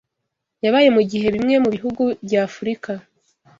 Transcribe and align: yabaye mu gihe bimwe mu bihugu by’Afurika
yabaye 0.63 0.89
mu 0.95 1.01
gihe 1.09 1.27
bimwe 1.35 1.55
mu 1.63 1.69
bihugu 1.75 2.01
by’Afurika 2.25 2.91